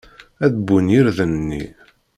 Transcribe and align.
Ad 0.45 0.55
wwen 0.67 0.87
yirden-nni. 0.93 1.63